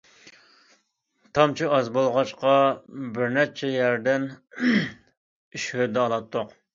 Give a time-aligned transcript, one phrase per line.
[1.37, 2.53] تامچى ئاز بولغاچقا،
[3.17, 4.25] بىرنەچچە يەردىن
[4.71, 6.57] ئىش ھۆددە ئالاتتۇق.